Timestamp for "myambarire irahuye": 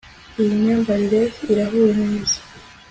0.61-1.91